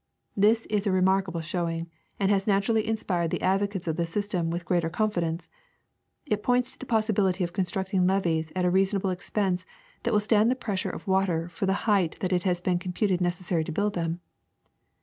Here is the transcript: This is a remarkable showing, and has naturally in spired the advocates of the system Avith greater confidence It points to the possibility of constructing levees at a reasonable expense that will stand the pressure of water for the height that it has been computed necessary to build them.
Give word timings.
This 0.35 0.65
is 0.65 0.87
a 0.87 0.91
remarkable 0.91 1.41
showing, 1.41 1.87
and 2.19 2.31
has 2.31 2.47
naturally 2.47 2.87
in 2.87 2.97
spired 2.97 3.29
the 3.29 3.43
advocates 3.43 3.87
of 3.87 3.97
the 3.97 4.07
system 4.07 4.49
Avith 4.49 4.65
greater 4.65 4.89
confidence 4.89 5.47
It 6.25 6.41
points 6.41 6.71
to 6.71 6.79
the 6.79 6.87
possibility 6.87 7.43
of 7.43 7.53
constructing 7.53 8.07
levees 8.07 8.51
at 8.55 8.65
a 8.65 8.71
reasonable 8.71 9.11
expense 9.11 9.63
that 10.01 10.11
will 10.11 10.19
stand 10.19 10.49
the 10.49 10.55
pressure 10.55 10.89
of 10.89 11.07
water 11.07 11.47
for 11.49 11.67
the 11.67 11.85
height 11.85 12.17
that 12.21 12.33
it 12.33 12.41
has 12.41 12.59
been 12.61 12.79
computed 12.79 13.21
necessary 13.21 13.63
to 13.63 13.71
build 13.71 13.93
them. 13.93 14.21